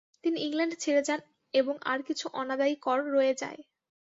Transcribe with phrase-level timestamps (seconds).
[0.23, 1.19] তিনি ইংল্যান্ড ছেড়ে যান
[1.53, 3.59] এবং আর কিছু অনাদায়ী কর রয়ে যায়।